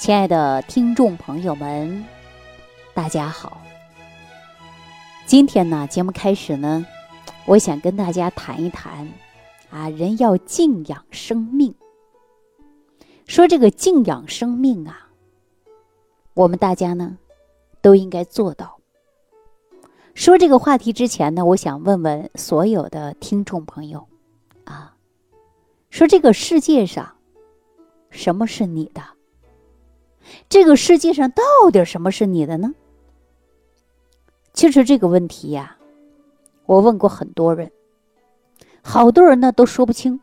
[0.00, 2.06] 亲爱的听众朋友们，
[2.94, 3.60] 大家好。
[5.26, 6.86] 今天呢，节目开始呢，
[7.44, 9.06] 我想跟大家谈一谈
[9.68, 11.74] 啊，人要敬仰生命。
[13.26, 15.10] 说这个敬仰生命啊，
[16.32, 17.18] 我们大家呢
[17.82, 18.78] 都应该做到。
[20.14, 24.08] 说这个话题之前呢，我想问问所有的听众朋友
[24.64, 24.96] 啊，
[25.90, 27.16] 说这个世界上
[28.08, 29.02] 什么是你的？
[30.48, 32.74] 这个世界上到底什么是你的呢？
[34.52, 35.76] 其实这个问题呀，
[36.66, 37.70] 我问过很多人，
[38.82, 40.20] 好多人呢都说不清，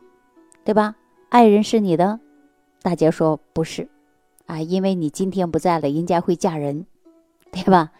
[0.64, 0.96] 对吧？
[1.30, 2.20] 爱人是你的，
[2.82, 3.88] 大家说不是，
[4.46, 6.86] 啊，因为你今天不在了，人家会嫁人，
[7.50, 7.92] 对吧？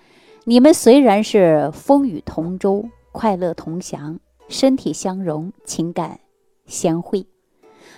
[0.45, 6.21] 你们虽然是风雨同舟、快乐同享、身体相融、情感
[6.67, 7.27] 相会，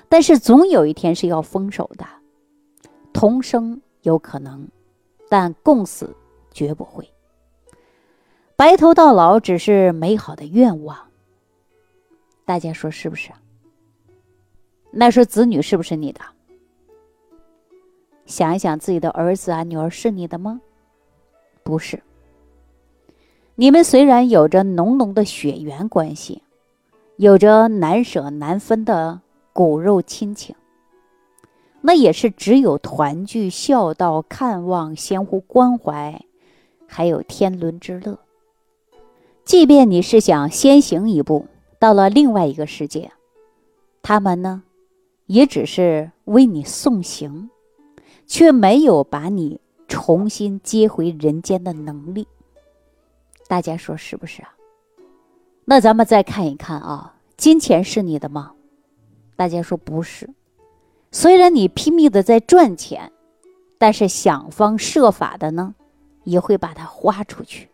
[0.08, 2.06] 但是总有一天是要分手的，
[3.12, 3.82] 同生。
[4.02, 4.68] 有可能，
[5.28, 6.14] 但共死
[6.52, 7.08] 绝不会。
[8.56, 10.96] 白头到老只是美好的愿望。
[12.44, 13.30] 大家说是不是？
[14.90, 16.20] 那说子女是不是你的？
[18.26, 20.60] 想一想，自己的儿子啊、女儿是你的吗？
[21.62, 22.02] 不是。
[23.54, 26.42] 你们虽然有着浓浓的血缘关系，
[27.16, 29.20] 有着难舍难分的
[29.52, 30.56] 骨肉亲情。
[31.82, 36.24] 那也是只有团聚、孝道、看望、相互关怀，
[36.86, 38.18] 还有天伦之乐。
[39.44, 41.46] 即便你是想先行一步
[41.78, 43.10] 到了另外一个世界，
[44.02, 44.62] 他们呢，
[45.26, 47.48] 也只是为你送行，
[48.26, 52.28] 却没有把你重新接回人间的能力。
[53.48, 54.54] 大家说是不是啊？
[55.64, 58.52] 那咱们再看一看啊，金钱是你的吗？
[59.34, 60.28] 大家说不是。
[61.12, 63.10] 虽然你拼命的在赚钱，
[63.78, 65.74] 但是想方设法的呢，
[66.22, 67.68] 也会把它花出去。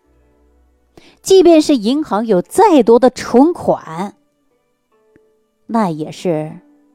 [1.20, 4.14] 即便是银行有再多的存款，
[5.66, 6.50] 那也是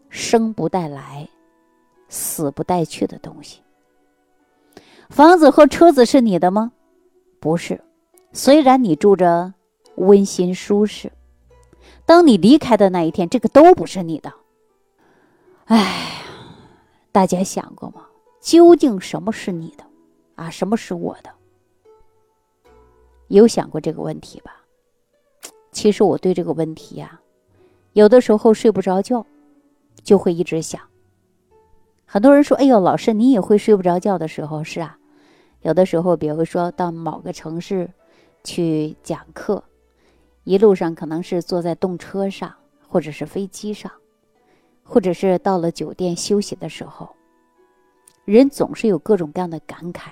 [0.10, 1.30] 生不带来、
[2.10, 3.60] 死不带去的东西。
[5.10, 6.72] 房子和车子是你的吗？
[7.40, 7.82] 不是。
[8.34, 9.54] 虽然你住着
[9.96, 11.12] 温馨舒适，
[12.06, 14.34] 当你离开的那一天，这个都不是你的。
[15.66, 16.21] 唉。
[17.12, 18.06] 大家想过吗？
[18.40, 19.84] 究竟什么是你的，
[20.36, 21.30] 啊，什么是我的？
[23.28, 24.66] 有想过这个问题吧？
[25.72, 27.22] 其实我对这个问题呀，
[27.94, 29.26] 有的时候睡不着觉，
[30.04, 30.82] 就会一直想。
[32.06, 34.98] 很多人说：“哎呦，老师，你也会睡不着觉的时候？”是啊，
[35.62, 37.90] 有的时候，比如说到某个城市
[38.44, 39.64] 去讲课，
[40.44, 42.54] 一路上可能是坐在动车上，
[42.90, 43.92] 或者是飞机上。
[44.92, 47.16] 或者是到了酒店休息的时候，
[48.26, 50.12] 人总是有各种各样的感慨。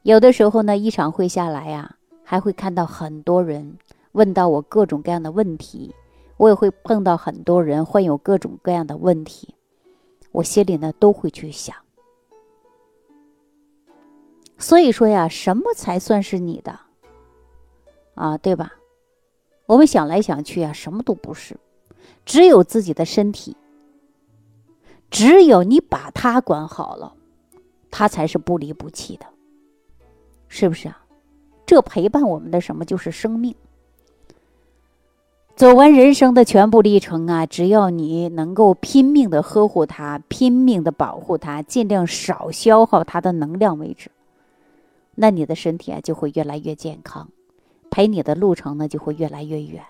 [0.00, 1.94] 有的时候呢，一场会下来呀，
[2.24, 3.76] 还会看到很多人
[4.12, 5.94] 问到我各种各样的问题，
[6.38, 9.54] 我也会碰到很多人患有各种各样的问题，
[10.32, 11.76] 我心里呢都会去想。
[14.56, 16.80] 所以说呀，什么才算是你的？
[18.14, 18.72] 啊，对吧？
[19.66, 21.54] 我们想来想去啊，什么都不是。
[22.24, 23.56] 只有自己的身体，
[25.10, 27.12] 只有你把它管好了，
[27.90, 29.26] 它才是不离不弃的，
[30.48, 31.04] 是不是啊？
[31.66, 33.54] 这陪伴我们的什么就是生命。
[35.54, 44.10] 走完人生的全部历程啊，只要你能够拼命的呵护它，拼命的保护它，尽量少消耗它的能量为止，
[45.14, 47.28] 那你的身体啊就会越来越健康，
[47.90, 49.84] 陪你的路程呢就会越来越远。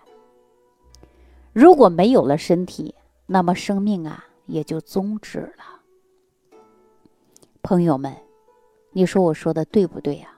[1.53, 2.95] 如果没有了身体，
[3.27, 5.81] 那么生命啊也就终止了。
[7.63, 8.15] 朋友们，
[8.93, 10.29] 你说我说的对不对呀？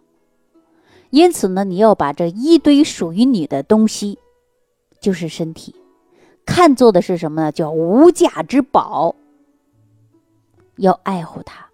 [1.10, 4.18] 因此呢，你要把这一堆属于你的东西，
[5.00, 5.74] 就是身体，
[6.46, 7.52] 看作的是什么呢？
[7.52, 9.14] 叫无价之宝，
[10.76, 11.66] 要爱护它，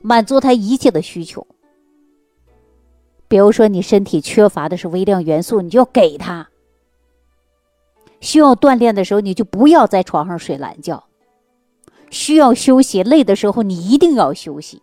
[0.00, 1.44] 满足它一切的需求。
[3.26, 6.48] 比如说，你身体缺乏的是微量元素，你就要给它。
[8.24, 11.04] 需要锻炼的时候，你就不要在床上睡懒觉；
[12.08, 14.82] 需要休息、累的时候，你一定要休息，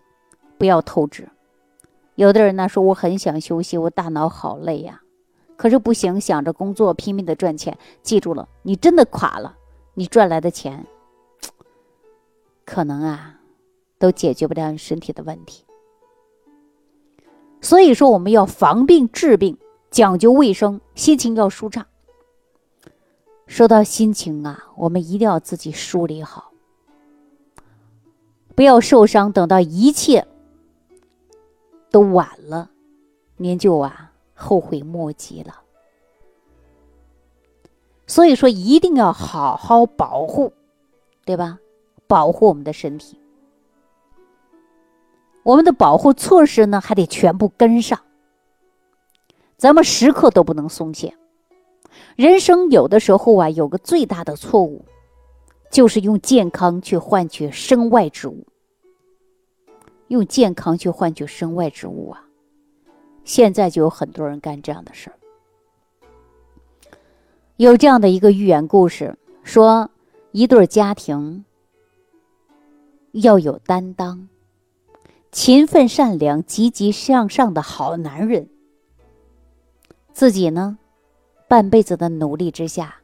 [0.60, 1.28] 不要透支。
[2.14, 5.02] 有的人呢说：“我很想休息，我大脑好累呀。”
[5.58, 7.76] 可是不行，想着工作，拼命的赚钱。
[8.04, 9.58] 记住了，你真的垮了，
[9.96, 10.86] 你赚来的钱，
[12.64, 13.40] 可能啊，
[13.98, 15.66] 都解决不了你身体的问题。
[17.60, 19.58] 所以说，我们要防病治病，
[19.90, 21.88] 讲究卫生，心情要舒畅。
[23.52, 26.54] 说到心情啊，我们一定要自己梳理好。
[28.56, 30.26] 不要受伤，等到一切
[31.90, 32.72] 都晚了，
[33.36, 35.64] 您就啊后悔莫及了。
[38.08, 40.54] 所以说，一定要好好保护，
[41.26, 41.60] 对吧？
[42.08, 43.20] 保护我们的身体，
[45.44, 48.00] 我们的保护措施呢，还得全部跟上。
[49.58, 51.18] 咱们时刻都不能松懈。
[52.16, 54.86] 人生有的时候啊，有个最大的错误，
[55.70, 58.46] 就是用健康去换取身外之物。
[60.08, 62.22] 用健康去换取身外之物啊！
[63.24, 65.16] 现在就有很多人干这样的事儿。
[67.56, 69.90] 有这样的一个寓言故事，说
[70.32, 71.46] 一对家庭
[73.14, 74.28] 要有担当、
[75.32, 78.50] 勤奋、善良、积极向上的好男人，
[80.12, 80.78] 自己呢，
[81.52, 82.96] 半辈子的努力之下，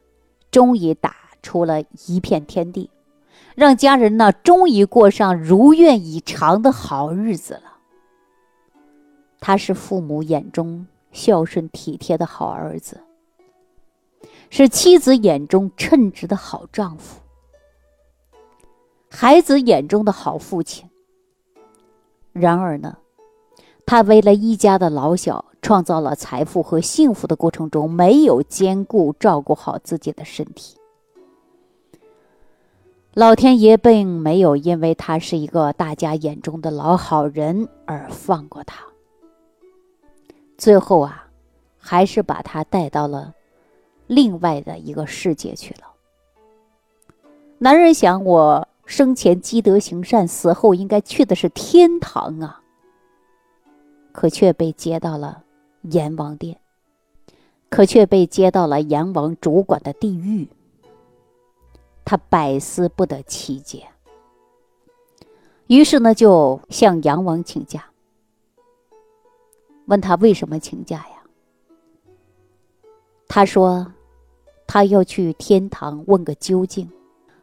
[0.50, 2.88] 终于打出了一片天地。
[3.54, 7.76] 让家人呢，终于过上如愿以偿的好日子了。
[9.38, 13.02] 他是父母眼中孝顺体贴的好儿子，
[14.48, 17.20] 是妻子眼中称职的好丈夫，
[19.10, 20.88] 孩子眼中的好父亲。
[22.32, 22.96] 然而呢，
[23.84, 30.78] 他为了一家的老小，创造了财富和幸福的过程中，没有兼顾照顾好自己的身体。
[33.12, 38.82] 老天爷并没有因为他是一个大家眼中的老好人而放过他，
[40.56, 41.28] 最后啊，
[41.76, 43.34] 还是把他带到了
[44.06, 45.80] 另外的一个世界去了。
[47.58, 52.62] 男人想，我生前积德行善，死后应该去的是天堂啊，
[54.12, 55.42] 可却被接到了
[55.82, 56.58] 阎王殿，
[57.68, 60.48] 可却被接到了阎王主管的地狱。
[62.04, 63.86] 他百思不得其解，
[65.66, 67.84] 于是呢，就向杨王请假，
[69.86, 71.22] 问他为什么请假呀？
[73.28, 73.92] 他说，
[74.66, 76.90] 他要去天堂问个究竟。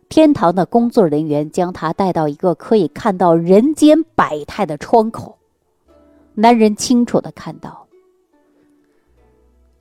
[0.08, 5.38] 天堂的工作人员将他带到一个可以看到人间百态的窗口，
[6.36, 7.85] 男人清楚的看到，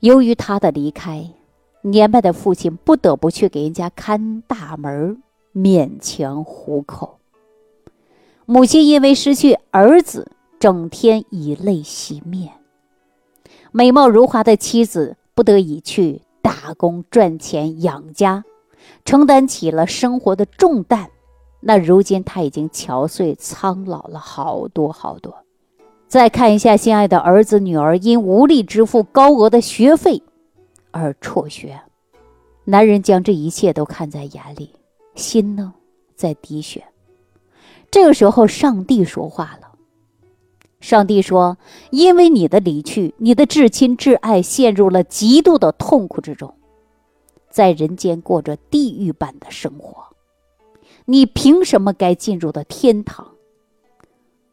[0.05, 1.31] 由于他的离开。
[1.81, 7.17] 年迈的父亲不得不去给人家看大门，勉强糊口。
[8.45, 12.53] 母亲因为失去儿子，整天以泪洗面。
[13.71, 18.43] 美貌如花的妻子不得已去打工赚钱养家，
[19.05, 21.09] 承担起了生活的重担。
[21.61, 25.44] 那如今他已经憔悴苍老了好多好多。
[26.07, 30.21] 再看一下心爱的儿子女儿，因无力支付高额的学费。
[30.91, 31.79] 而辍学，
[32.63, 34.69] 男人将这一切都看在眼里，
[35.15, 35.73] 心呢
[36.15, 36.83] 在滴血。
[37.91, 39.71] 这个时候，上帝说话了。
[40.79, 41.57] 上帝说
[41.91, 46.53] ：“因为你的离去，你的至亲至爱陷入了极度的痛苦之中，
[47.49, 50.05] 在人间过着地狱般的生活。
[51.05, 53.27] 你凭什么该进入的天堂？”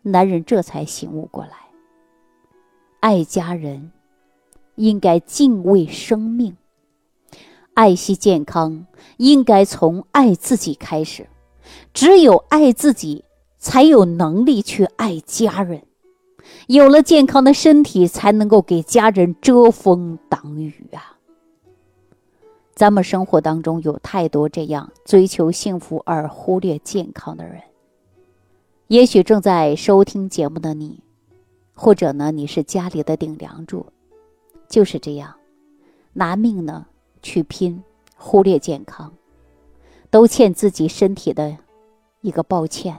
[0.02, 1.56] 男人这才醒悟过来，
[3.00, 3.92] 爱家人。
[4.76, 6.56] 应该敬畏生命，
[7.74, 8.86] 爱惜健康，
[9.18, 11.28] 应该从爱自己开始。
[11.92, 13.22] 只有爱自己，
[13.58, 15.82] 才有能力去爱家人。
[16.68, 21.18] 有了健康的身体，才能够给家人遮风挡雨啊！
[22.74, 27.60] 咱们生活当中有太多这样追求幸福而忽略健康的人。
[28.92, 31.00] 也许正在收听节目的你，
[31.72, 33.86] 或者呢，你是家里的顶梁柱。
[34.68, 35.34] 就是这样，
[36.12, 36.84] 拿命呢
[37.22, 37.82] 去拼，
[38.18, 39.10] 忽略健康，
[40.10, 41.56] 都欠自己身体的
[42.20, 42.98] 一个抱歉。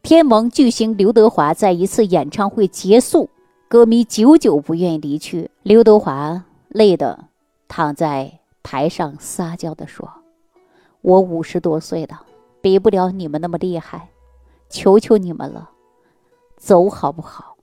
[0.00, 3.28] 天王巨星刘德华在一次演唱会结束，
[3.66, 7.24] 歌迷久久不愿意离去，刘德华累得
[7.66, 10.08] 躺在台上撒娇的说
[11.02, 12.24] ：“我五十多岁了，
[12.64, 14.08] 比不了你们那么厉害，
[14.70, 15.68] 求求你们了，
[16.56, 17.58] 走好不好？”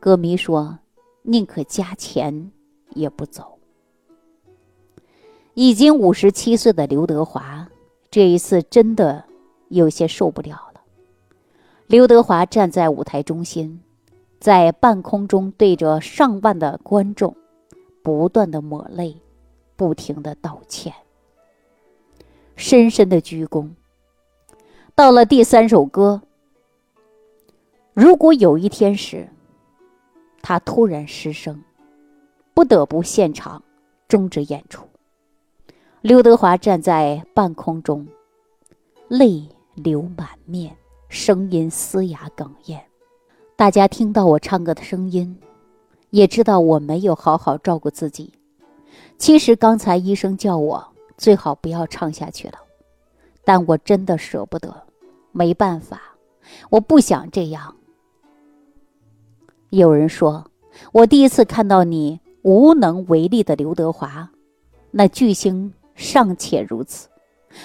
[0.00, 0.78] 歌迷说
[1.20, 2.52] ：“宁可加钱
[2.94, 3.58] 也不走。”
[5.52, 7.68] 已经五十七岁的刘德华，
[8.10, 9.22] 这一次真的
[9.68, 10.80] 有些受不了了。
[11.86, 13.82] 刘德华站在舞台中心，
[14.38, 17.36] 在半空中对着上万的观众，
[18.02, 19.20] 不断的抹泪，
[19.76, 20.94] 不停的道歉，
[22.60, 23.70] 深深的鞠躬。
[24.94, 26.20] 到了第三首歌，
[27.94, 29.26] 如果有一天时。
[30.42, 31.62] 他突然失声，
[32.54, 33.62] 不得不现场
[34.08, 34.86] 终止演出。
[36.00, 38.06] 刘德华站在半空中，
[39.08, 40.74] 泪流满面，
[41.10, 42.82] 声音嘶哑哽咽。
[43.54, 45.38] 大家听到我唱歌的声音，
[46.08, 48.32] 也知道我没有好好照顾自己。
[49.18, 50.89] 其实刚才医生叫我
[51.20, 52.54] 最好不要唱下去了，
[53.44, 54.74] 但我真的舍不得，
[55.32, 56.00] 没办法，
[56.70, 57.76] 我不想这样。
[59.68, 60.50] 有人说，
[60.92, 64.30] 我第一次看到你无能为力的刘德华，
[64.90, 67.06] 那巨星尚且如此，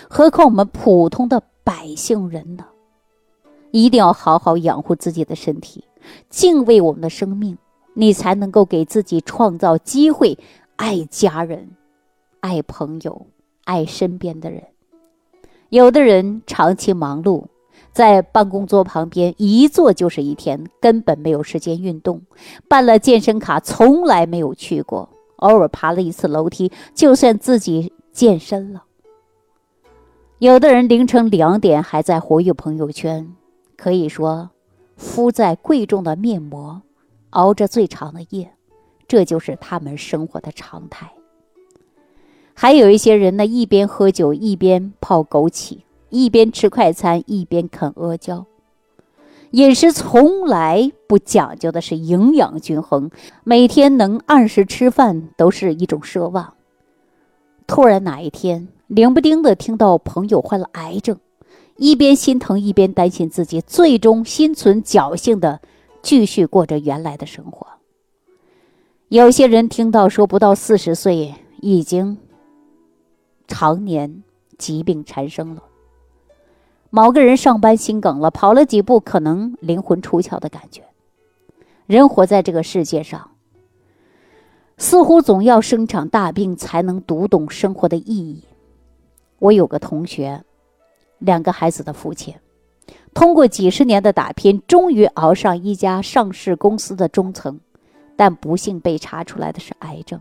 [0.09, 2.65] 何况我们普通的百姓人呢？
[3.71, 5.81] 一定要好好养护自己的身体，
[6.29, 7.57] 敬畏我们的生命，
[7.93, 10.37] 你才能够给自己创造机会，
[10.75, 11.69] 爱家人，
[12.41, 13.25] 爱朋友，
[13.65, 14.63] 爱身边的人。
[15.67, 17.47] 有的人长期忙碌，
[17.91, 22.21] 在办公桌旁边一坐就是一天，根本没有时间运动。
[22.69, 28.83] 办了健身卡，从来没有去过，偶尔爬了一次楼梯，就算自己健身了。
[30.39, 33.35] 有的人凌晨两点还在活跃朋友圈。
[33.77, 34.51] 可以说，
[34.95, 36.81] 敷在贵重的面膜，
[37.31, 38.53] 熬着最长的夜，
[39.05, 41.11] 这就是他们生活的常态。
[42.57, 48.45] 还有一些人呢，一边喝酒一边泡枸杞，一边吃快餐一边啃阿胶，
[49.51, 53.11] 饮食从来不讲究的是营养均衡，
[53.43, 56.53] 每天能按时吃饭都是一种奢望。
[57.67, 61.17] 突然哪一天，冷不丁的听到朋友患了癌症。
[61.77, 65.59] 一边心疼，一边担心自己，最终心存侥幸的
[66.01, 67.67] 继续过着原来的生活。
[69.09, 72.17] 有些人听到说不到四十岁已经
[73.47, 74.23] 常年
[74.57, 75.63] 疾病缠身了。
[76.89, 80.83] 某个人上班心梗了，跑了几步可能灵魂出窍的感觉。
[81.85, 83.31] 人活在这个世界上，
[84.77, 88.43] 似乎总要生场大病才能读懂生活的意义。
[89.39, 90.43] 我有个同学。
[91.19, 92.35] 两个孩子的父亲，
[93.13, 97.57] 通过几十年的打拼，终于熬上一家上市公司的中层，
[98.17, 100.19] 但不幸被查出来的是癌症，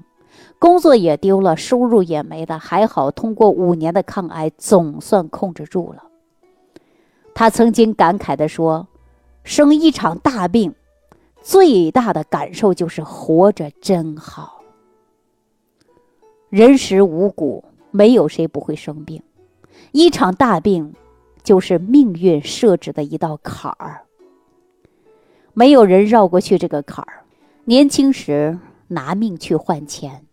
[0.59, 2.59] 工作也丢了，收入也没了。
[2.59, 6.05] 还好，通过五年的抗癌，总算控制住了。
[7.35, 8.89] 他曾经感慨地说
[9.45, 10.75] ：“生一场大病，
[11.43, 14.63] 最大的感受就是活着真好。
[16.49, 19.23] 人食五谷，没有谁不会生病。”
[19.91, 20.95] 一场大病，
[21.43, 24.03] 就是命运设置的一道坎儿。
[25.53, 27.23] 没有人绕过去这个坎儿。
[27.65, 30.25] 年轻时拿命去换钱，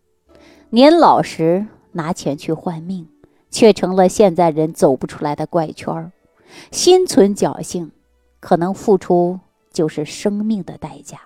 [0.70, 3.08] 年老时拿钱去换命，
[3.50, 6.12] 却成了现在人走不出来的怪圈儿。
[6.72, 7.92] 心存侥幸，
[8.40, 9.40] 可能付出
[9.72, 11.20] 就是生命的代价。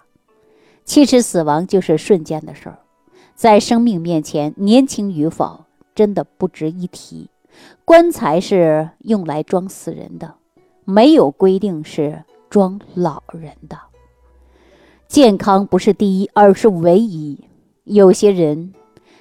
[0.84, 2.79] 其实死亡就是瞬间的事儿，
[3.34, 5.65] 在生命面前，年轻与否
[5.96, 7.29] 真的不值一提。
[7.86, 10.36] 棺材是用来装死人的，
[10.84, 13.79] 没有规定是装老人的。
[15.07, 17.39] 健康不是第一，而是唯一。
[17.83, 18.74] 有些人，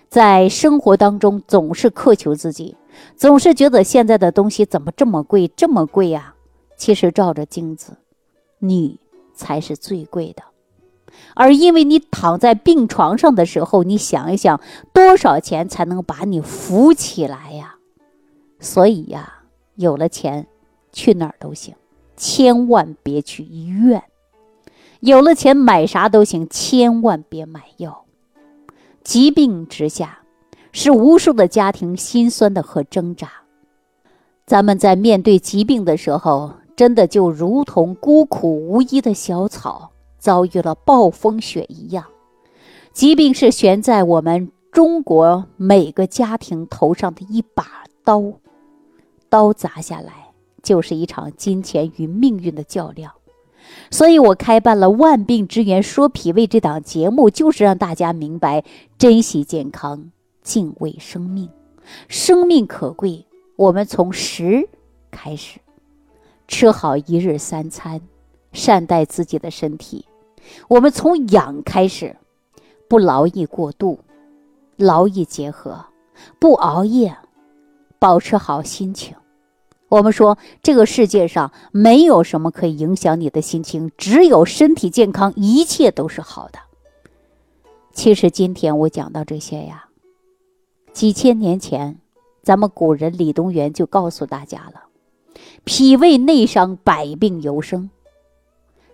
[0.09, 2.76] 在生活当中总是苛求自己，
[3.17, 6.35] 总是觉得现在的东西怎么这么贵，这么贵呀？
[6.76, 7.99] 其实照着镜子，
[8.59, 8.99] 你
[9.35, 10.43] 才是最贵的。
[11.35, 14.61] 而因为你躺在病床上的时候，你想一想，
[14.93, 17.76] 多少钱才能把你扶起来呀？
[18.59, 19.43] 所以呀，
[19.76, 20.49] 有了钱，
[20.91, 21.75] 去哪儿都行，
[22.17, 24.03] 千万别去医院。
[25.05, 28.07] 有了钱，买啥都行，千万别买药。
[29.03, 30.21] 疾病之下，
[30.73, 33.31] 是无数的家庭心酸的和挣扎。
[34.47, 42.07] 咱们在面对疾病的时候，真的就如同孤苦无依的小草遭遇了暴风雪一样。
[42.95, 48.23] 疾病是悬在我们中国每个家庭头上的一把刀。
[49.29, 50.31] 刀砸下来，
[50.63, 53.13] 就是一场金钱与命运的较量。
[53.90, 58.64] 所以我开办了《万病之源说脾胃》这档节目，就是让大家明白
[58.99, 60.11] 珍惜健康，
[60.42, 61.49] 敬畏生命。
[62.09, 64.68] 生命可贵，我们从食
[65.11, 65.61] 开始，
[66.49, 68.00] 吃好一日三餐，
[68.52, 70.06] 善待自己的身体。
[70.68, 72.16] 我们从养开始，
[72.88, 74.00] 不劳逸过度，
[74.76, 75.85] 劳逸结合，
[76.38, 77.16] 不熬夜，
[77.99, 79.14] 保持好心情。
[79.88, 86.59] 我们说，这个世界上没有什么可以影响你的心情，只有身体健康，一切都是好的。
[87.93, 89.88] 其实今天我讲到这些呀，
[90.93, 91.99] 几千年前，
[92.43, 94.85] 咱们古人李东垣就告诉大家了：
[95.62, 97.91] 脾胃内伤，百病由生。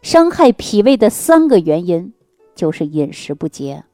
[0.02, 2.12] 伤害脾胃的三个原因，
[2.54, 3.84] 就是饮食不节、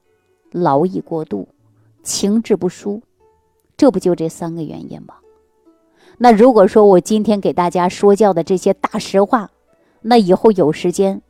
[0.50, 1.48] 劳逸过度、
[2.02, 3.02] 情志不舒，
[3.76, 5.14] 这不就这三个原因吗？
[6.18, 9.50] 那如果说我今天给大家说教的这些大实话，
[10.00, 11.20] 那以后有时间，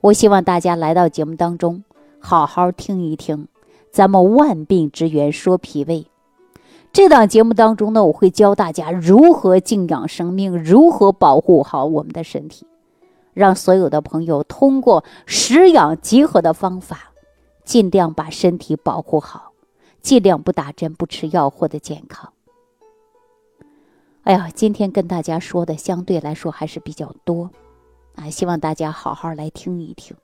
[0.00, 1.82] 我希望大家来到节目当中，
[2.18, 3.48] 好好听一听。
[3.90, 6.08] 咱们万病之源说脾胃，
[6.92, 12.66] 这档节目当中呢，我会教大家如何静养生命，如何保护好我们的身体，
[13.32, 17.12] 让所有的朋友通过食养结合的方法，
[17.64, 19.52] 尽量把身体保护好，
[20.02, 22.33] 尽量不打针、不吃药，获得健康。
[24.24, 27.50] 哎呀，今天跟大家说的相对来说还是比较多。
[28.14, 30.16] 啊，希望大家好好来听一听，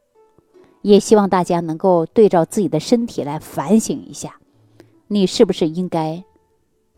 [0.80, 4.36] 也希望大家能够对照自己的身体来反省一下，
[5.06, 6.24] 你是不是应该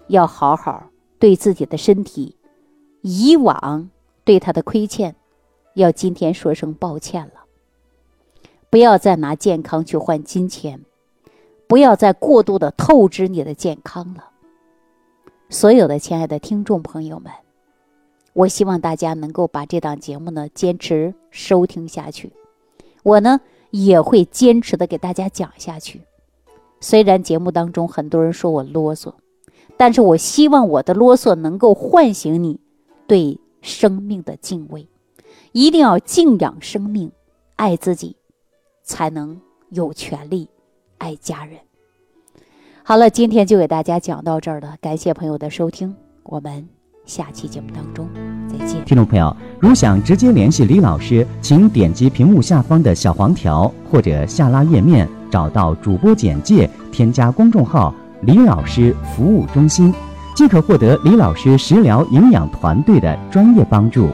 [0.06, 2.36] 要好好对自己的身体，
[3.00, 3.90] 以往
[4.22, 5.16] 对他的亏欠，
[5.74, 7.46] 要今天说声抱歉了。
[8.70, 10.84] 不要再拿健康去换金钱，
[11.66, 14.28] 不要再过度的透支你的健康了。
[15.52, 17.30] 所有的亲爱的听众朋友们。
[18.32, 22.32] 我希望大家能够把这档节目呢坚持收听下去，
[23.02, 23.38] 我呢
[23.70, 26.00] 也会坚持的给大家讲下去。
[26.80, 29.12] 虽然节目当中很多人说我啰嗦，
[29.76, 32.58] 但是我希望我的啰嗦能够唤醒你
[33.06, 34.88] 对生命的敬畏，
[35.52, 37.12] 一定要敬仰生命，
[37.56, 38.16] 爱自己，
[38.82, 40.48] 才能有权利
[40.96, 41.58] 爱家人。
[42.84, 46.66] 好了，今天就给大家讲到这儿了，感谢朋友的收听，我们。
[47.04, 48.08] 下期节目当中
[48.48, 59.92] 再见，听众朋友，如想直接联系李老师，请点击屏幕下方的小黄条，或者下拉页面找到主播简介，添加公众号“李老师服务中心”，
[60.34, 64.08] 即可获得李老师食疗营养团队的专业帮助。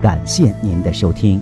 [0.00, 1.40] 感谢您的收听。